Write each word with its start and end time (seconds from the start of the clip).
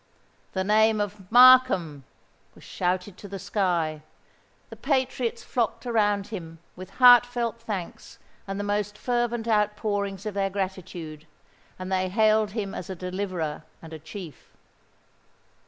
The 0.53 0.63
name 0.63 0.99
of 0.99 1.31
"MARKHAM" 1.31 2.05
was 2.55 2.63
shouted 2.63 3.17
to 3.19 3.27
the 3.27 3.37
sky: 3.37 4.01
the 4.71 4.75
patriots 4.75 5.43
flocked 5.43 5.85
around 5.85 6.25
him, 6.29 6.57
with 6.75 6.89
heart 6.97 7.23
felt 7.23 7.59
thanks 7.61 8.17
and 8.47 8.59
the 8.59 8.63
most 8.63 8.97
fervent 8.97 9.47
outpourings 9.47 10.25
of 10.25 10.33
their 10.33 10.49
gratitude; 10.49 11.27
and 11.77 11.91
they 11.91 12.09
hailed 12.09 12.49
him 12.53 12.73
as 12.73 12.89
a 12.89 12.95
deliverer 12.95 13.61
and 13.79 13.93
a 13.93 13.99
chief. 13.99 14.51